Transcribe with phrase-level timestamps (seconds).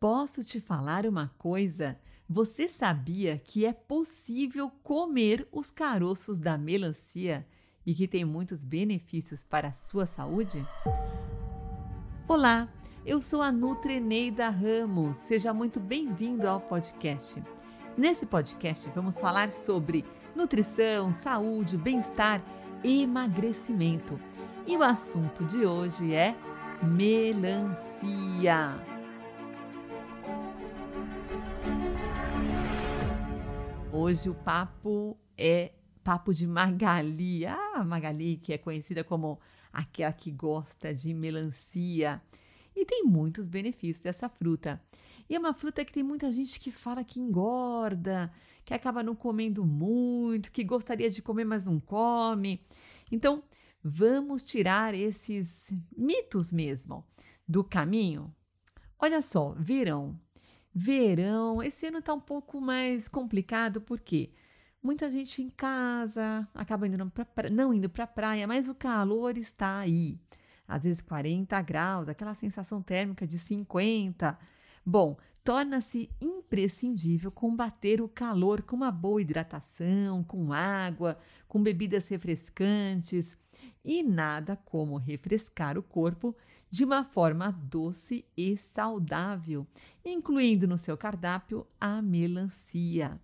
[0.00, 2.00] Posso te falar uma coisa?
[2.26, 7.46] Você sabia que é possível comer os caroços da melancia
[7.84, 10.66] e que tem muitos benefícios para a sua saúde?
[12.26, 12.66] Olá,
[13.04, 15.18] eu sou a Nutreneida Ramos.
[15.18, 17.44] Seja muito bem-vindo ao podcast.
[17.94, 20.02] Nesse podcast vamos falar sobre
[20.34, 22.42] nutrição, saúde, bem-estar,
[22.82, 24.18] emagrecimento.
[24.66, 26.34] E o assunto de hoje é
[26.82, 27.78] melancia.
[34.02, 37.44] Hoje o papo é papo de Magali.
[37.44, 39.38] Ah, Magali, que é conhecida como
[39.70, 42.22] aquela que gosta de melancia.
[42.74, 44.82] E tem muitos benefícios dessa fruta.
[45.28, 48.32] E é uma fruta que tem muita gente que fala que engorda,
[48.64, 52.64] que acaba não comendo muito, que gostaria de comer, mas não come.
[53.12, 53.44] Então,
[53.84, 57.04] vamos tirar esses mitos mesmo
[57.46, 58.34] do caminho.
[58.98, 60.18] Olha só, verão.
[60.74, 64.30] Verão, esse ano está um pouco mais complicado porque
[64.82, 69.36] muita gente em casa acaba indo pra, não indo para a praia, mas o calor
[69.36, 70.18] está aí.
[70.66, 74.38] Às vezes 40 graus, aquela sensação térmica de 50.
[74.86, 81.18] Bom, torna-se imprescindível combater o calor com uma boa hidratação, com água,
[81.48, 83.36] com bebidas refrescantes
[83.84, 86.36] e nada como refrescar o corpo
[86.70, 89.66] de uma forma doce e saudável,
[90.04, 93.20] incluindo no seu cardápio a melancia.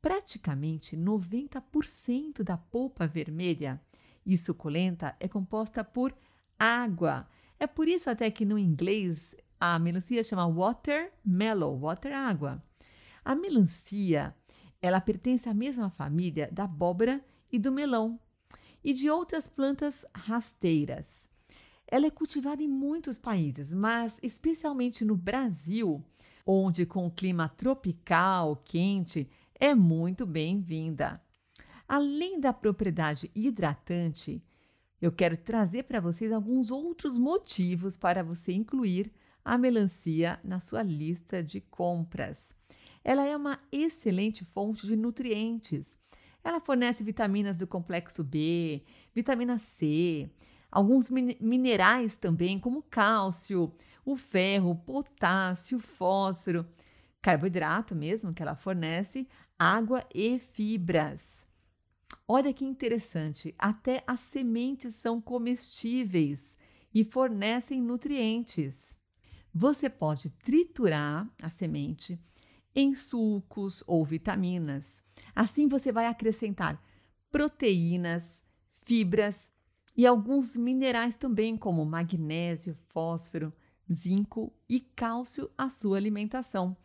[0.00, 3.80] Praticamente 90% da polpa vermelha
[4.26, 6.12] e suculenta é composta por
[6.58, 7.28] água.
[7.58, 12.60] É por isso até que no inglês a melancia chama watermelon, water água.
[13.24, 14.34] A melancia,
[14.80, 18.18] ela pertence à mesma família da abóbora e do melão
[18.82, 21.30] e de outras plantas rasteiras.
[21.92, 26.02] Ela é cultivada em muitos países, mas especialmente no Brasil,
[26.46, 29.28] onde com o clima tropical quente
[29.60, 31.22] é muito bem-vinda.
[31.86, 34.42] Além da propriedade hidratante,
[35.02, 39.12] eu quero trazer para vocês alguns outros motivos para você incluir
[39.44, 42.54] a melancia na sua lista de compras.
[43.04, 45.98] Ela é uma excelente fonte de nutrientes.
[46.42, 48.82] Ela fornece vitaminas do complexo B,
[49.14, 50.30] vitamina C,
[50.72, 53.70] alguns minerais também, como cálcio,
[54.04, 56.66] o ferro, potássio, fósforo,
[57.20, 59.28] carboidrato mesmo que ela fornece,
[59.58, 61.46] água e fibras.
[62.26, 66.56] Olha que interessante, até as sementes são comestíveis
[66.94, 68.98] e fornecem nutrientes.
[69.54, 72.18] Você pode triturar a semente
[72.74, 75.04] em sucos ou vitaminas.
[75.34, 76.82] Assim você vai acrescentar
[77.30, 78.42] proteínas,
[78.84, 79.52] fibras
[79.96, 83.52] e alguns minerais também, como magnésio, fósforo,
[83.92, 86.76] zinco e cálcio à sua alimentação.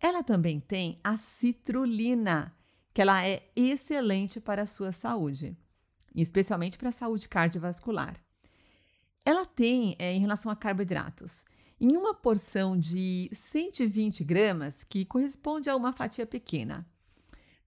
[0.00, 2.54] Ela também tem a citrulina,
[2.92, 5.56] que ela é excelente para a sua saúde,
[6.14, 8.16] especialmente para a saúde cardiovascular.
[9.24, 11.44] Ela tem, é, em relação a carboidratos,
[11.80, 16.86] em uma porção de 120 gramas, que corresponde a uma fatia pequena,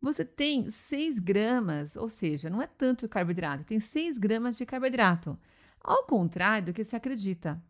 [0.01, 5.37] você tem 6 gramas, ou seja, não é tanto carboidrato, tem 6 gramas de carboidrato,
[5.79, 7.61] ao contrário do que se acredita.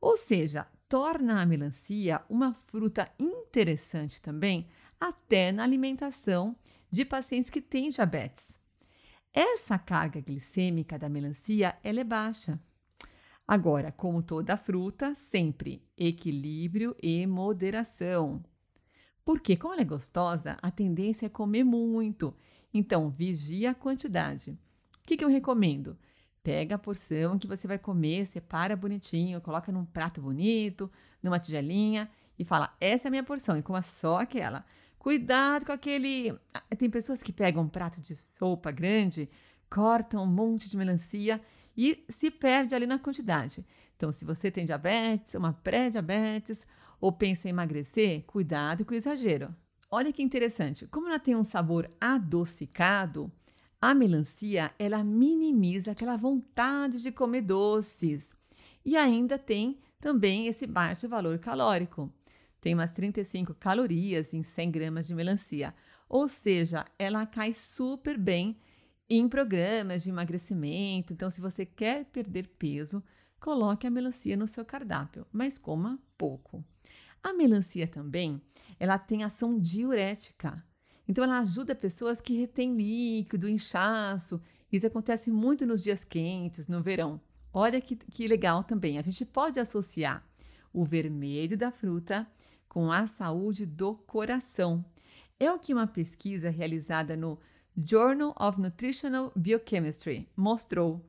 [0.00, 4.68] Ou seja, torna a melancia uma fruta interessante também,
[5.00, 6.56] até na alimentação
[6.90, 8.58] de pacientes que têm diabetes.
[9.32, 12.58] Essa carga glicêmica da melancia ela é baixa.
[13.46, 18.42] Agora, como toda fruta, sempre equilíbrio e moderação.
[19.28, 22.34] Porque, como ela é gostosa, a tendência é comer muito.
[22.72, 24.52] Então, vigia a quantidade.
[24.52, 25.98] O que, que eu recomendo?
[26.42, 30.90] Pega a porção que você vai comer, separa bonitinho, coloca num prato bonito,
[31.22, 34.64] numa tigelinha e fala: essa é a minha porção e coma só aquela.
[34.98, 36.34] Cuidado com aquele.
[36.54, 39.28] Ah, tem pessoas que pegam um prato de sopa grande,
[39.68, 41.38] cortam um monte de melancia
[41.76, 43.62] e se perde ali na quantidade.
[43.94, 46.66] Então, se você tem diabetes, uma pré-diabetes
[47.00, 49.54] ou pensa em emagrecer, cuidado com o exagero.
[49.90, 53.32] Olha que interessante, como ela tem um sabor adocicado,
[53.80, 58.36] a melancia ela minimiza aquela vontade de comer doces
[58.84, 62.12] e ainda tem também esse baixo valor calórico.
[62.60, 65.74] Tem umas 35 calorias em 100 gramas de melancia,
[66.08, 68.58] ou seja, ela cai super bem
[69.08, 71.12] em programas de emagrecimento.
[71.12, 73.02] Então, se você quer perder peso,
[73.40, 76.64] coloque a melancia no seu cardápio, mas coma pouco.
[77.22, 78.40] A melancia também,
[78.78, 80.64] ela tem ação diurética.
[81.06, 84.40] Então ela ajuda pessoas que retêm líquido, inchaço.
[84.70, 87.20] Isso acontece muito nos dias quentes, no verão.
[87.52, 88.98] Olha que, que legal também.
[88.98, 90.24] A gente pode associar
[90.72, 92.26] o vermelho da fruta
[92.68, 94.84] com a saúde do coração.
[95.40, 97.38] É o que uma pesquisa realizada no
[97.76, 101.04] Journal of Nutritional Biochemistry mostrou.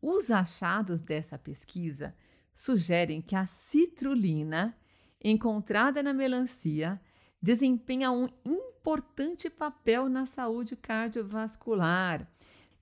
[0.00, 2.14] Os achados dessa pesquisa
[2.54, 4.76] sugerem que a citrulina,
[5.22, 7.00] encontrada na melancia,
[7.42, 12.28] desempenha um importante papel na saúde cardiovascular.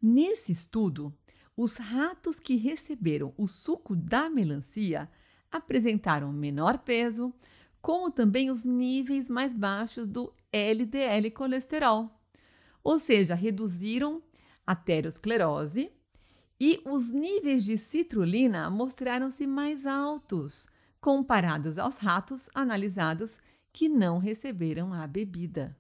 [0.01, 1.13] Nesse estudo,
[1.57, 5.11] os ratos que receberam o suco da melancia
[5.51, 7.33] apresentaram menor peso,
[7.81, 12.11] como também os níveis mais baixos do LDL colesterol,
[12.85, 14.23] ou seja, reduziram
[14.67, 15.91] a aterosclerose
[16.61, 20.69] e os níveis de citrulina mostraram-se mais altos
[21.01, 23.39] comparados aos ratos analisados
[23.73, 25.77] que não receberam a bebida.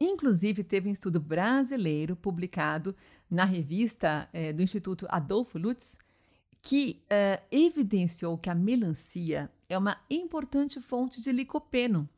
[0.00, 2.94] Inclusive, teve um estudo brasileiro publicado
[3.30, 5.98] na revista é, do Instituto Adolfo Lutz
[6.68, 12.08] que é, evidenciou que a melancia é uma importante fonte de licopeno,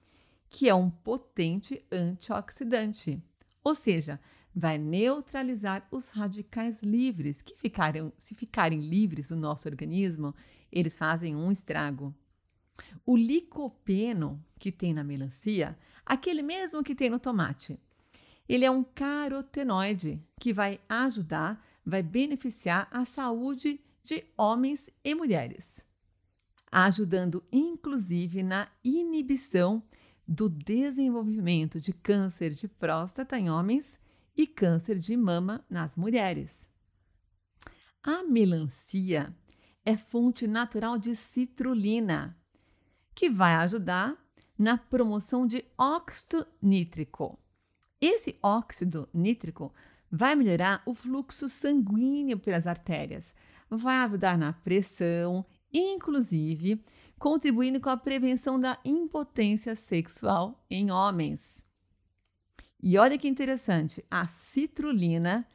[0.49, 3.23] que é um potente antioxidante,
[3.63, 4.19] ou seja,
[4.55, 10.35] vai neutralizar os radicais livres que ficarem, se ficarem livres no nosso organismo,
[10.71, 12.15] eles fazem um estrago.
[13.05, 17.79] O licopeno que tem na melancia, aquele mesmo que tem no tomate,
[18.49, 25.81] ele é um carotenoide que vai ajudar, vai beneficiar a saúde de homens e mulheres,
[26.73, 29.83] ajudando inclusive na inibição
[30.27, 33.99] do desenvolvimento de câncer de próstata em homens
[34.39, 36.69] e câncer de mama nas mulheres.
[38.01, 39.37] A melancia
[39.85, 42.39] é fonte natural de citrulina,
[43.15, 44.17] que vai ajudar
[44.57, 47.37] na promoção de óxido nítrico.
[48.01, 49.75] Esse óxido nítrico
[50.11, 53.35] vai melhorar o fluxo sanguíneo pelas artérias,
[53.69, 56.83] vai ajudar na pressão, inclusive
[57.19, 61.68] contribuindo com a prevenção da impotência sexual em homens.
[62.81, 65.47] E olha que interessante, a citrulina,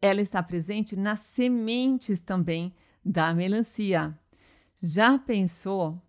[0.00, 2.74] ela está presente nas sementes também
[3.04, 4.18] da melancia.
[4.80, 6.00] Já pensou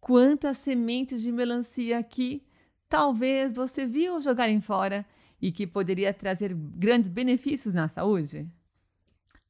[0.00, 2.46] quantas sementes de melancia que
[2.88, 5.06] talvez você viu jogarem fora
[5.40, 8.48] e que poderia trazer grandes benefícios na saúde?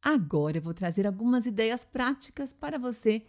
[0.00, 3.26] Agora eu vou trazer algumas ideias práticas para você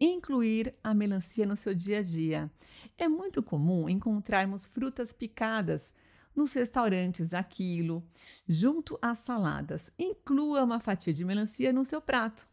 [0.00, 2.50] incluir a melancia no seu dia a dia.
[2.96, 5.92] É muito comum encontrarmos frutas picadas
[6.34, 8.06] nos restaurantes a quilo,
[8.48, 9.90] junto às saladas.
[9.98, 12.46] Inclua uma fatia de melancia no seu prato.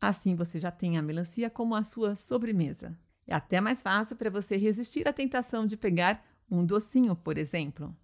[0.00, 2.98] Assim você já tem a melancia como a sua sobremesa.
[3.26, 7.96] É até mais fácil para você resistir à tentação de pegar um docinho, por exemplo.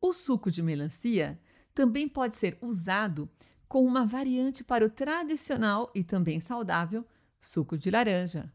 [0.00, 1.40] O suco de melancia
[1.74, 3.30] também pode ser usado
[3.68, 7.04] com uma variante para o tradicional e também saudável
[7.40, 8.52] suco de laranja.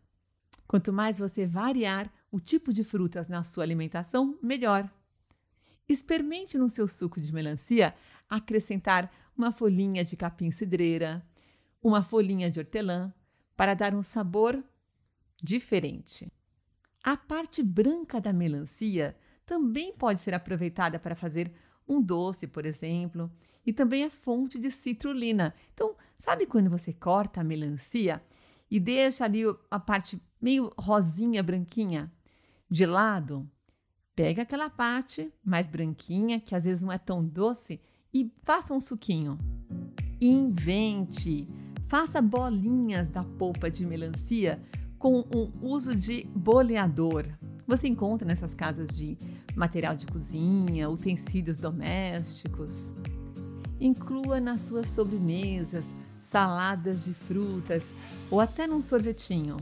[0.68, 4.90] Quanto mais você variar o tipo de frutas na sua alimentação, melhor.
[5.88, 7.94] Experimente no seu suco de melancia
[8.30, 11.26] acrescentar uma folhinha de capim-cidreira,
[11.82, 13.14] uma folhinha de hortelã,
[13.56, 14.64] para dar um sabor
[15.42, 16.32] diferente.
[17.04, 19.16] A parte branca da melancia
[19.46, 21.52] também pode ser aproveitada para fazer
[21.88, 23.30] um doce, por exemplo,
[23.66, 25.54] e também é fonte de citrulina.
[25.74, 28.24] Então, sabe quando você corta a melancia
[28.72, 32.12] e deixa ali a parte meio rosinha, branquinha
[32.70, 33.50] de lado?
[34.16, 37.82] Pega aquela parte mais branquinha, que às vezes não é tão doce,
[38.14, 39.40] e faça um suquinho.
[40.22, 41.48] Invente!
[41.86, 44.62] Faça bolinhas da polpa de melancia
[45.00, 47.26] com o uso de boleador.
[47.68, 49.18] Você encontra nessas casas de
[49.56, 52.92] material de cozinha, utensílios domésticos.
[53.80, 57.94] Inclua nas suas sobremesas saladas de frutas
[58.32, 59.58] ou até num sorvetinho,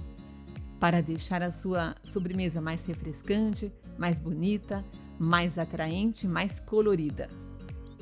[0.81, 4.83] para deixar a sua sobremesa mais refrescante, mais bonita,
[5.19, 7.29] mais atraente, mais colorida.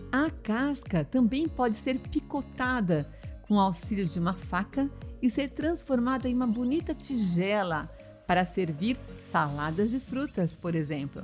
[0.09, 3.05] A casca também pode ser picotada
[3.41, 4.89] com o auxílio de uma faca
[5.21, 7.93] e ser transformada em uma bonita tigela
[8.25, 8.97] para servir
[9.29, 11.21] saladas de frutas, por exemplo.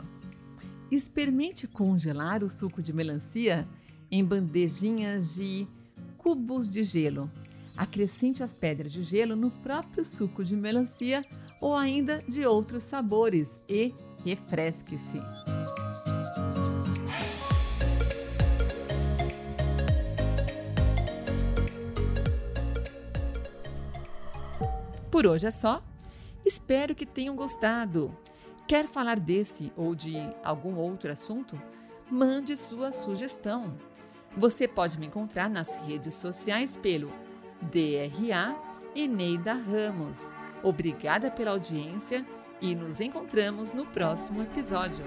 [0.92, 3.66] Experimente congelar o suco de melancia
[4.12, 5.66] em bandejinhas de
[6.18, 7.32] cubos de gelo.
[7.78, 11.26] Acrescente as pedras de gelo no próprio suco de melancia
[11.66, 13.92] ou ainda de outros sabores e
[14.24, 15.18] refresque-se.
[25.10, 25.82] Por hoje é só.
[26.46, 28.16] Espero que tenham gostado.
[28.68, 31.60] Quer falar desse ou de algum outro assunto?
[32.12, 33.76] Mande sua sugestão.
[34.38, 37.12] Você pode me encontrar nas redes sociais pelo
[37.60, 38.56] DRA
[38.96, 40.30] Eneida Ramos.
[40.66, 42.26] Obrigada pela audiência
[42.60, 45.06] e nos encontramos no próximo episódio.